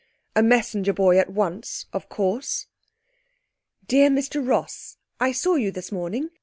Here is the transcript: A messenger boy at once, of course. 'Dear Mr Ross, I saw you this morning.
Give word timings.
A 0.35 0.41
messenger 0.41 0.93
boy 0.93 1.19
at 1.19 1.29
once, 1.29 1.85
of 1.93 2.09
course. 2.09 2.65
'Dear 3.85 4.09
Mr 4.09 4.43
Ross, 4.43 4.97
I 5.19 5.31
saw 5.31 5.53
you 5.57 5.69
this 5.69 5.91
morning. 5.91 6.31